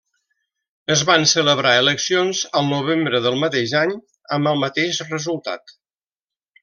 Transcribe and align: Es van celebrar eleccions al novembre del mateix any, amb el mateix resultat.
Es 0.93 1.01
van 1.09 1.25
celebrar 1.31 1.73
eleccions 1.81 2.41
al 2.61 2.65
novembre 2.71 3.21
del 3.27 3.37
mateix 3.43 3.75
any, 3.83 3.93
amb 4.39 4.51
el 4.53 4.59
mateix 4.65 5.03
resultat. 5.13 5.77